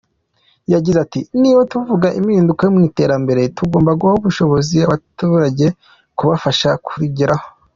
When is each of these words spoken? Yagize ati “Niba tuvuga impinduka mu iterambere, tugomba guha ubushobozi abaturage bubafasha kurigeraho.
Yagize 0.73 0.97
ati 1.05 1.19
“Niba 1.41 1.61
tuvuga 1.71 2.07
impinduka 2.19 2.63
mu 2.73 2.79
iterambere, 2.89 3.41
tugomba 3.57 3.91
guha 3.99 4.13
ubushobozi 4.19 4.75
abaturage 4.87 5.65
bubafasha 6.17 6.69
kurigeraho. 6.85 7.47